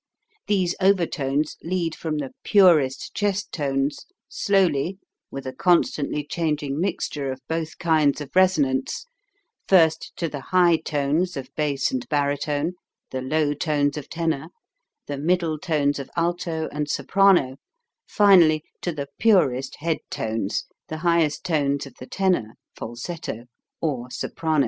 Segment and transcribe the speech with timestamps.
[0.47, 4.97] These overtones lead from the purest chest tones, slowly,
[5.31, 9.05] witha constantly changing mixture of both kinds of resonance,
[9.67, 12.73] first to the high tones of bass and baritone,
[13.11, 14.47] the low tones of tenor,
[15.05, 17.57] the middle tones of alto and soprano,
[18.07, 23.45] finally to the purest head tones, the highest tones of the tenor (falsetto),
[23.81, 24.59] or soprano.